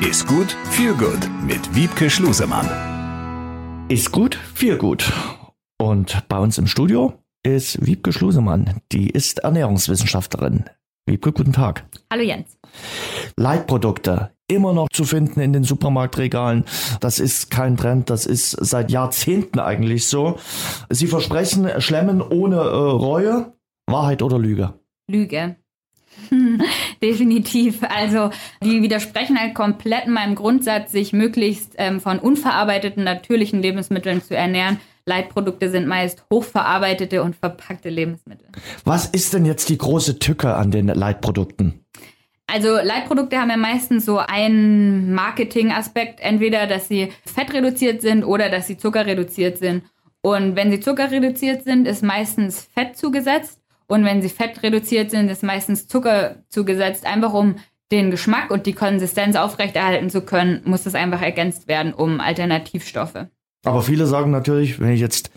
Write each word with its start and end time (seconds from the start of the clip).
Ist 0.00 0.26
gut, 0.26 0.56
viel 0.70 0.94
gut 0.94 1.28
mit 1.44 1.74
Wiebke 1.74 2.08
Schlusemann. 2.08 2.66
Ist 3.90 4.10
gut, 4.10 4.34
viel 4.54 4.78
gut. 4.78 5.12
Und 5.78 6.26
bei 6.26 6.38
uns 6.38 6.56
im 6.56 6.66
Studio 6.66 7.12
ist 7.42 7.84
Wiebke 7.84 8.10
Schlusemann. 8.10 8.80
Die 8.92 9.10
ist 9.10 9.40
Ernährungswissenschaftlerin. 9.40 10.64
Wiebke, 11.06 11.32
guten 11.32 11.52
Tag. 11.52 11.84
Hallo 12.10 12.22
Jens. 12.22 12.56
Leitprodukte 13.36 14.30
immer 14.48 14.72
noch 14.72 14.88
zu 14.88 15.04
finden 15.04 15.38
in 15.40 15.52
den 15.52 15.64
Supermarktregalen. 15.64 16.64
Das 17.00 17.18
ist 17.18 17.50
kein 17.50 17.76
Trend, 17.76 18.08
das 18.08 18.24
ist 18.24 18.52
seit 18.52 18.90
Jahrzehnten 18.90 19.58
eigentlich 19.58 20.08
so. 20.08 20.38
Sie 20.88 21.08
versprechen 21.08 21.68
Schlemmen 21.82 22.22
ohne 22.22 22.56
äh, 22.56 22.60
Reue. 22.60 23.52
Wahrheit 23.86 24.22
oder 24.22 24.38
Lüge? 24.38 24.80
Lüge. 25.10 25.56
Definitiv. 27.02 27.82
Also 27.82 28.30
die 28.62 28.82
widersprechen 28.82 29.38
halt 29.38 29.54
komplett 29.54 30.06
meinem 30.06 30.34
Grundsatz, 30.34 30.92
sich 30.92 31.12
möglichst 31.12 31.74
ähm, 31.78 32.00
von 32.00 32.18
unverarbeiteten 32.18 33.04
natürlichen 33.04 33.62
Lebensmitteln 33.62 34.22
zu 34.22 34.36
ernähren. 34.36 34.80
Leitprodukte 35.06 35.70
sind 35.70 35.86
meist 35.86 36.24
hochverarbeitete 36.32 37.22
und 37.22 37.36
verpackte 37.36 37.88
Lebensmittel. 37.88 38.46
Was 38.84 39.06
ist 39.06 39.34
denn 39.34 39.44
jetzt 39.44 39.68
die 39.68 39.78
große 39.78 40.18
Tücke 40.18 40.54
an 40.54 40.70
den 40.70 40.86
Leitprodukten? 40.88 41.84
Also 42.46 42.76
Leitprodukte 42.76 43.38
haben 43.38 43.50
ja 43.50 43.56
meistens 43.56 44.04
so 44.04 44.18
einen 44.18 45.14
Marketing-Aspekt, 45.14 46.20
entweder 46.20 46.66
dass 46.66 46.88
sie 46.88 47.12
fettreduziert 47.24 48.02
sind 48.02 48.24
oder 48.24 48.50
dass 48.50 48.66
sie 48.66 48.76
zuckerreduziert 48.76 49.58
sind. 49.58 49.84
Und 50.20 50.56
wenn 50.56 50.70
sie 50.70 50.80
zuckerreduziert 50.80 51.64
sind, 51.64 51.86
ist 51.86 52.02
meistens 52.02 52.68
Fett 52.74 52.96
zugesetzt. 52.96 53.59
Und 53.90 54.04
wenn 54.04 54.22
sie 54.22 54.28
fettreduziert 54.28 55.10
sind, 55.10 55.28
ist 55.28 55.42
meistens 55.42 55.88
Zucker 55.88 56.36
zugesetzt, 56.48 57.04
einfach 57.04 57.32
um 57.32 57.56
den 57.90 58.12
Geschmack 58.12 58.52
und 58.52 58.66
die 58.66 58.72
Konsistenz 58.72 59.34
aufrechterhalten 59.34 60.10
zu 60.10 60.20
können, 60.20 60.62
muss 60.64 60.84
das 60.84 60.94
einfach 60.94 61.20
ergänzt 61.20 61.66
werden 61.66 61.92
um 61.92 62.20
Alternativstoffe. 62.20 63.26
Aber 63.64 63.82
viele 63.82 64.06
sagen 64.06 64.30
natürlich, 64.30 64.78
wenn 64.78 64.92
ich 64.92 65.00
jetzt 65.00 65.32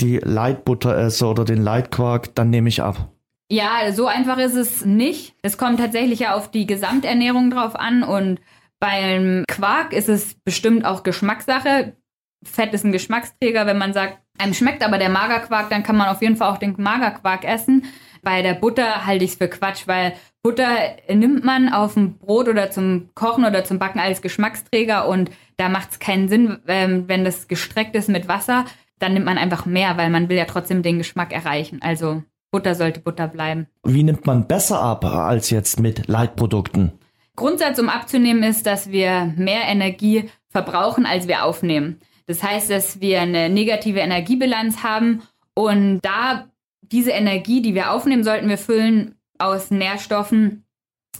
die 0.00 0.16
Leitbutter 0.16 0.96
esse 0.96 1.26
oder 1.26 1.44
den 1.44 1.62
Leitquark, 1.62 2.34
dann 2.34 2.48
nehme 2.48 2.70
ich 2.70 2.82
ab. 2.82 3.10
Ja, 3.50 3.92
so 3.92 4.06
einfach 4.06 4.38
ist 4.38 4.56
es 4.56 4.86
nicht. 4.86 5.34
Es 5.42 5.58
kommt 5.58 5.78
tatsächlich 5.78 6.20
ja 6.20 6.34
auf 6.34 6.50
die 6.50 6.66
Gesamternährung 6.66 7.50
drauf 7.50 7.76
an 7.76 8.02
und 8.04 8.40
beim 8.80 9.44
Quark 9.48 9.92
ist 9.92 10.08
es 10.08 10.34
bestimmt 10.44 10.86
auch 10.86 11.02
Geschmackssache. 11.02 11.94
Fett 12.42 12.72
ist 12.72 12.86
ein 12.86 12.92
Geschmacksträger. 12.92 13.66
Wenn 13.66 13.76
man 13.76 13.92
sagt, 13.92 14.21
einem 14.42 14.54
schmeckt 14.54 14.84
aber 14.84 14.98
der 14.98 15.08
Magerquark, 15.08 15.70
dann 15.70 15.82
kann 15.82 15.96
man 15.96 16.08
auf 16.08 16.20
jeden 16.20 16.36
Fall 16.36 16.50
auch 16.50 16.58
den 16.58 16.74
Magerquark 16.76 17.44
essen. 17.44 17.84
Bei 18.22 18.42
der 18.42 18.54
Butter 18.54 19.06
halte 19.06 19.24
ich 19.24 19.32
es 19.32 19.36
für 19.36 19.48
Quatsch, 19.48 19.86
weil 19.86 20.14
Butter 20.42 20.68
nimmt 21.08 21.44
man 21.44 21.72
auf 21.72 21.94
dem 21.94 22.18
Brot 22.18 22.48
oder 22.48 22.70
zum 22.70 23.10
Kochen 23.14 23.44
oder 23.44 23.64
zum 23.64 23.78
Backen 23.78 24.00
als 24.00 24.22
Geschmacksträger 24.22 25.08
und 25.08 25.30
da 25.56 25.68
macht 25.68 25.92
es 25.92 25.98
keinen 25.98 26.28
Sinn, 26.28 26.58
ähm, 26.66 27.04
wenn 27.06 27.24
das 27.24 27.48
gestreckt 27.48 27.94
ist 27.94 28.08
mit 28.08 28.28
Wasser, 28.28 28.64
dann 28.98 29.14
nimmt 29.14 29.26
man 29.26 29.38
einfach 29.38 29.66
mehr, 29.66 29.96
weil 29.96 30.10
man 30.10 30.28
will 30.28 30.36
ja 30.36 30.44
trotzdem 30.44 30.82
den 30.82 30.98
Geschmack 30.98 31.32
erreichen. 31.32 31.80
Also 31.82 32.22
Butter 32.50 32.74
sollte 32.74 33.00
Butter 33.00 33.28
bleiben. 33.28 33.66
Wie 33.84 34.02
nimmt 34.02 34.26
man 34.26 34.46
besser 34.46 34.80
ab 34.80 35.04
als 35.04 35.50
jetzt 35.50 35.80
mit 35.80 36.06
Leitprodukten? 36.06 36.92
Grundsatz, 37.34 37.78
um 37.78 37.88
abzunehmen, 37.88 38.42
ist, 38.42 38.66
dass 38.66 38.90
wir 38.90 39.32
mehr 39.36 39.62
Energie 39.66 40.28
verbrauchen, 40.50 41.06
als 41.06 41.28
wir 41.28 41.44
aufnehmen. 41.44 41.98
Das 42.26 42.42
heißt, 42.42 42.70
dass 42.70 43.00
wir 43.00 43.20
eine 43.20 43.48
negative 43.48 44.00
Energiebilanz 44.00 44.82
haben 44.82 45.22
und 45.54 46.00
da 46.02 46.48
diese 46.80 47.10
Energie, 47.10 47.62
die 47.62 47.74
wir 47.74 47.92
aufnehmen, 47.92 48.24
sollten 48.24 48.48
wir 48.48 48.58
füllen 48.58 49.16
aus 49.38 49.70
Nährstoffen, 49.70 50.64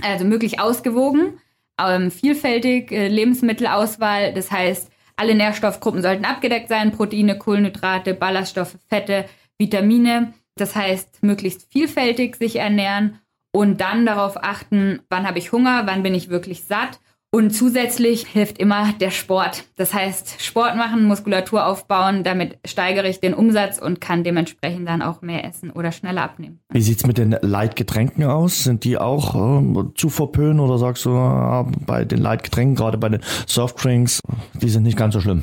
also 0.02 0.24
möglich 0.24 0.60
ausgewogen, 0.60 1.38
ähm, 1.80 2.10
vielfältig 2.10 2.92
äh, 2.92 3.08
Lebensmittelauswahl. 3.08 4.32
Das 4.34 4.50
heißt, 4.50 4.90
alle 5.16 5.34
Nährstoffgruppen 5.34 6.02
sollten 6.02 6.24
abgedeckt 6.24 6.68
sein: 6.68 6.92
Proteine, 6.92 7.38
Kohlenhydrate, 7.38 8.14
Ballaststoffe, 8.14 8.76
Fette, 8.88 9.24
Vitamine. 9.58 10.34
Das 10.56 10.76
heißt, 10.76 11.22
möglichst 11.22 11.72
vielfältig 11.72 12.36
sich 12.36 12.56
ernähren 12.56 13.18
und 13.52 13.80
dann 13.80 14.04
darauf 14.04 14.42
achten, 14.42 15.00
wann 15.08 15.26
habe 15.26 15.38
ich 15.38 15.52
Hunger, 15.52 15.86
wann 15.86 16.02
bin 16.02 16.14
ich 16.14 16.28
wirklich 16.28 16.64
satt 16.64 17.00
und 17.34 17.50
zusätzlich 17.50 18.26
hilft 18.26 18.58
immer 18.58 18.92
der 18.92 19.10
Sport. 19.10 19.64
Das 19.76 19.94
heißt, 19.94 20.42
Sport 20.42 20.76
machen, 20.76 21.04
Muskulatur 21.04 21.66
aufbauen, 21.66 22.24
damit 22.24 22.58
steigere 22.66 23.08
ich 23.08 23.20
den 23.20 23.32
Umsatz 23.32 23.78
und 23.78 24.02
kann 24.02 24.22
dementsprechend 24.22 24.86
dann 24.86 25.00
auch 25.00 25.22
mehr 25.22 25.44
essen 25.44 25.70
oder 25.70 25.92
schneller 25.92 26.22
abnehmen. 26.22 26.60
Wie 26.68 26.82
sieht's 26.82 27.06
mit 27.06 27.16
den 27.16 27.34
Leitgetränken 27.40 28.24
aus? 28.24 28.64
Sind 28.64 28.84
die 28.84 28.98
auch 28.98 29.34
äh, 29.34 29.94
zu 29.94 30.10
verpönen 30.10 30.60
oder 30.60 30.76
sagst 30.76 31.06
du, 31.06 31.10
äh, 31.10 31.64
bei 31.86 32.04
den 32.04 32.18
Leitgetränken, 32.18 32.76
gerade 32.76 32.98
bei 32.98 33.08
den 33.08 33.22
Softdrinks, 33.46 34.20
die 34.52 34.68
sind 34.68 34.82
nicht 34.82 34.98
ganz 34.98 35.14
so 35.14 35.20
schlimm? 35.20 35.42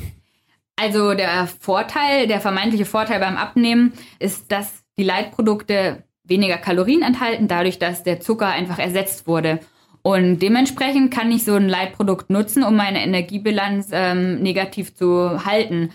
Also 0.76 1.14
der 1.14 1.48
Vorteil, 1.58 2.28
der 2.28 2.40
vermeintliche 2.40 2.84
Vorteil 2.84 3.18
beim 3.18 3.36
Abnehmen 3.36 3.92
ist, 4.20 4.52
dass 4.52 4.84
die 4.96 5.02
Leitprodukte 5.02 6.04
weniger 6.22 6.56
Kalorien 6.56 7.02
enthalten, 7.02 7.48
dadurch, 7.48 7.78
dass 7.78 8.04
der 8.04 8.20
Zucker 8.20 8.46
einfach 8.46 8.78
ersetzt 8.78 9.26
wurde. 9.26 9.58
Und 10.02 10.40
dementsprechend 10.40 11.12
kann 11.12 11.30
ich 11.30 11.44
so 11.44 11.54
ein 11.54 11.68
Leitprodukt 11.68 12.30
nutzen, 12.30 12.62
um 12.62 12.76
meine 12.76 13.02
Energiebilanz 13.02 13.88
ähm, 13.92 14.40
negativ 14.40 14.94
zu 14.94 15.44
halten. 15.44 15.90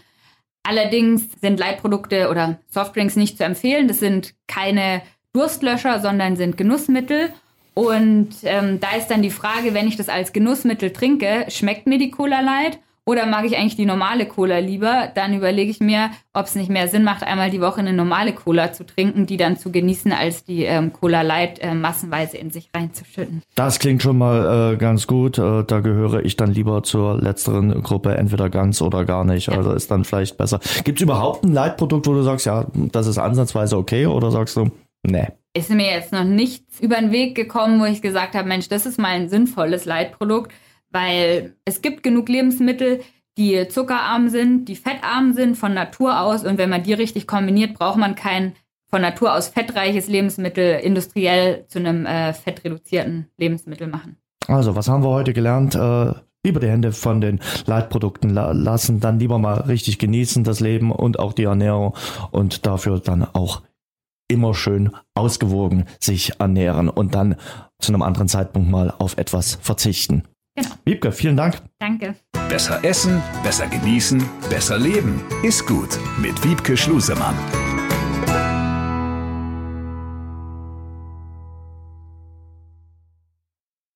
Allerdings 0.64 1.30
sind 1.42 1.60
Leitprodukte 1.60 2.30
oder 2.30 2.60
Softdrinks 2.70 3.16
nicht 3.16 3.38
zu 3.38 3.44
empfehlen. 3.44 3.88
Das 3.88 4.00
sind 4.00 4.34
keine 4.48 5.02
Durstlöscher, 5.34 6.00
sondern 6.02 6.36
sind 6.36 6.58
Genussmittel. 6.58 7.34
Und 7.74 8.30
ähm, 8.44 8.80
da 8.80 8.96
ist 8.98 9.08
dann 9.08 9.22
die 9.22 9.30
Frage, 9.30 9.74
wenn 9.74 9.88
ich 9.88 9.98
das 9.98 10.10
als 10.10 10.34
Genussmittel 10.34 10.92
trinke, 10.92 11.46
schmeckt 11.50 11.88
mir 11.88 11.98
die 11.98 12.10
Cola 12.12 12.40
Light 12.40 12.80
oder 13.08 13.28
mag 13.28 13.46
ich 13.46 13.56
eigentlich 13.56 13.76
die 13.76 13.86
normale 13.86 14.26
Cola 14.26 14.58
lieber? 14.58 15.12
Dann 15.14 15.36
überlege 15.36 15.70
ich 15.70 15.80
mir, 15.80 16.10
ob 16.34 16.48
es 16.48 16.56
nicht 16.56 16.72
mehr 16.72 16.88
Sinn 16.88 17.04
macht, 17.04 17.22
einmal 17.22 17.52
die 17.52 17.62
Woche 17.62 17.80
eine 17.80 17.94
normale 17.94 18.34
Cola 18.34 18.74
zu 18.74 18.84
trinken, 18.84 19.28
die 19.28 19.38
dann 19.38 19.58
zu 19.58 19.72
genießen, 19.72 20.12
als 20.12 20.44
die 20.44 20.64
ähm, 20.64 20.92
Cola 20.92 21.22
Light 21.22 21.60
äh, 21.60 21.76
massenweise 21.76 22.38
in 22.38 22.50
sich 22.50 22.70
reinzuschütten. 22.76 23.44
Das 23.54 23.78
klingt 23.78 24.02
schon 24.02 24.18
mal 24.18 24.74
äh, 24.74 24.78
ganz 24.78 25.06
gut. 25.06 25.38
Äh, 25.38 25.64
da 25.66 25.82
gehöre 25.82 26.26
ich 26.26 26.36
dann 26.36 26.52
lieber 26.52 26.82
zur 26.82 27.22
letzteren 27.22 27.84
Gruppe, 27.84 28.18
entweder 28.18 28.50
ganz 28.50 28.82
oder 28.82 29.06
gar 29.06 29.24
nicht. 29.24 29.48
Ja. 29.48 29.58
Also 29.58 29.74
ist 29.74 29.92
dann 29.92 30.04
vielleicht 30.04 30.38
besser. 30.38 30.60
Gibt 30.84 31.00
es 31.00 31.04
überhaupt 31.04 31.46
ein 31.46 31.54
Leitprodukt, 31.54 32.08
wo 32.08 32.14
du 32.14 32.24
sagst, 32.24 32.48
ja, 32.48 32.66
das 32.74 33.06
ist 33.06 33.20
ansatzweise 33.20 33.78
okay 33.78 34.08
oder 34.08 34.32
sagst 34.32 34.58
du, 34.58 34.72
nee? 35.04 35.28
Ist 35.54 35.70
mir 35.70 35.92
jetzt 35.92 36.12
noch 36.12 36.26
nichts 36.26 36.80
über 36.82 36.96
den 36.96 37.12
Weg 37.12 37.36
gekommen, 37.36 37.80
wo 37.80 37.86
ich 37.86 38.02
gesagt 38.02 38.34
habe, 38.34 38.48
Mensch, 38.48 38.68
das 38.68 38.88
ist 38.88 38.98
mal 38.98 39.10
ein 39.10 39.30
sinnvolles 39.30 39.86
Leitprodukt 39.86 40.52
weil 40.96 41.56
es 41.66 41.82
gibt 41.82 42.02
genug 42.04 42.30
Lebensmittel, 42.30 43.02
die 43.38 43.68
zuckerarm 43.68 44.30
sind, 44.30 44.66
die 44.66 44.78
fettarm 44.78 45.34
sind 45.34 45.58
von 45.58 45.74
Natur 45.74 46.22
aus 46.22 46.46
und 46.46 46.58
wenn 46.58 46.70
man 46.70 46.84
die 46.84 46.94
richtig 46.94 47.28
kombiniert, 47.28 47.74
braucht 47.74 47.98
man 47.98 48.16
kein 48.16 48.54
von 48.90 49.02
Natur 49.02 49.36
aus 49.36 49.50
fettreiches 49.50 50.08
Lebensmittel 50.08 50.80
industriell 50.80 51.66
zu 51.68 51.80
einem 51.80 52.06
äh, 52.06 52.34
fettreduzierten 52.34 53.28
Lebensmittel 53.38 53.88
machen. 53.88 54.16
Also, 54.48 54.76
was 54.76 54.88
haben 54.88 55.04
wir 55.04 55.10
heute 55.10 55.34
gelernt? 55.34 55.76
Äh, 55.76 56.14
lieber 56.46 56.62
die 56.62 56.70
Hände 56.70 56.94
von 56.94 57.20
den 57.20 57.42
Leitprodukten 57.66 58.30
la 58.30 58.52
lassen, 58.54 59.02
dann 59.02 59.20
lieber 59.20 59.38
mal 59.38 59.62
richtig 59.62 60.00
genießen 60.00 60.46
das 60.46 60.62
Leben 60.62 60.92
und 60.92 61.20
auch 61.20 61.34
die 61.34 61.44
Ernährung 61.44 61.94
und 62.32 62.66
dafür 62.66 63.00
dann 63.00 63.24
auch 63.24 63.64
immer 64.30 64.54
schön 64.54 64.92
ausgewogen 65.14 65.86
sich 66.00 66.40
ernähren 66.40 66.88
und 66.88 67.16
dann 67.16 67.36
zu 67.80 67.92
einem 67.92 68.02
anderen 68.02 68.28
Zeitpunkt 68.28 68.70
mal 68.70 68.94
auf 68.98 69.18
etwas 69.18 69.56
verzichten. 69.62 70.24
Genau. 70.56 70.76
Wiebke, 70.86 71.12
vielen 71.12 71.36
Dank. 71.36 71.62
Danke. 71.80 72.16
Besser 72.48 72.84
essen, 72.84 73.22
besser 73.44 73.68
genießen, 73.68 74.24
besser 74.50 74.78
leben. 74.78 75.22
Ist 75.44 75.66
gut 75.66 76.00
mit 76.22 76.44
Wiebke 76.44 76.78
Schlusemann. 76.78 77.36